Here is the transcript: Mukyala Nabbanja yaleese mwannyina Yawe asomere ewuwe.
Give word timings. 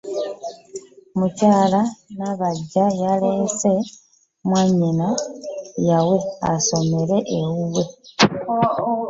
Mukyala 1.17 1.81
Nabbanja 2.17 2.83
yaleese 3.01 3.71
mwannyina 4.47 5.07
Yawe 5.87 6.17
asomere 6.53 7.17
ewuwe. 7.39 7.83